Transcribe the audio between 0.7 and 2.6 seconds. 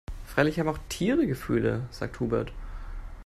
Tiere Gefühle, sagt Hubert.